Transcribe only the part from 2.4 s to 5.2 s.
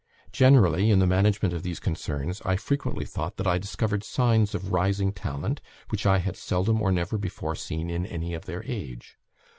I frequently thought that I discovered signs of rising